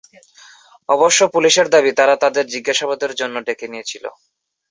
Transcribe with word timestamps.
অবশ্য 0.89 1.19
পুলিশের 1.33 1.67
দাবি 1.73 1.91
তারা 1.99 2.15
তাদের 2.23 2.45
জিজ্ঞাসাবাদের 2.53 3.11
জন্য 3.19 3.35
ডেকে 3.47 3.67
নিয়েছিল। 3.71 4.05